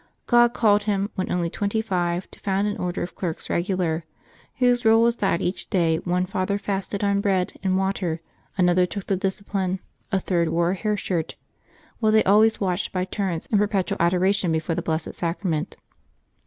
God 0.25 0.55
called 0.55 0.85
him, 0.85 1.11
when 1.13 1.31
only 1.31 1.47
twenty 1.51 1.79
five, 1.79 2.25
to 2.31 2.39
found 2.39 2.65
an 2.67 2.75
Order 2.77 3.03
of 3.03 3.13
Clerks 3.13 3.49
Eegular, 3.49 4.01
whose 4.57 4.83
rule 4.83 5.03
was 5.03 5.17
that 5.17 5.43
each 5.43 5.69
day 5.69 5.97
one 5.97 6.25
father 6.25 6.57
fasted 6.57 7.03
on 7.03 7.21
bread 7.21 7.53
and 7.61 7.77
water, 7.77 8.19
another 8.57 8.87
took 8.87 9.05
the 9.05 9.15
discipline, 9.15 9.79
a 10.11 10.19
third 10.19 10.49
wore 10.49 10.71
a 10.71 10.75
hair 10.75 10.97
shirt, 10.97 11.35
while 11.99 12.11
they 12.11 12.23
always 12.23 12.59
watched 12.59 12.91
by 12.91 13.05
turns 13.05 13.45
in 13.51 13.59
perpetual 13.59 13.97
adoration 14.01 14.51
before 14.51 14.73
the 14.73 14.81
Blessed 14.81 15.13
Sacrament. 15.13 15.77